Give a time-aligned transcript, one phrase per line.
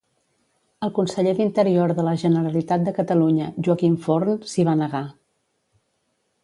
[0.85, 5.05] El conseller d'Interior de la Generalitat de Catalunya, Joaquim Forn, s'hi va negar.